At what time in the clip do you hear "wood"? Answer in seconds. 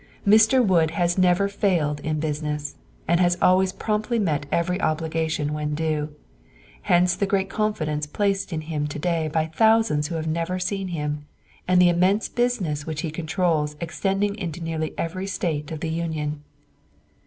0.65-0.89